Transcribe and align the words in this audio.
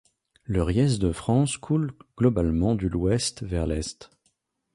Le 0.45 0.63
Riez 0.63 0.97
de 0.97 1.11
France 1.11 1.57
coule 1.57 1.91
globalement 2.17 2.73
du 2.73 2.89
l'ouest 2.89 3.43
vers 3.43 3.67
l'est. 3.67 4.09